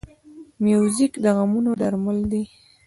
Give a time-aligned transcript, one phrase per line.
[0.63, 2.43] موزیک د غمونو درمل دی.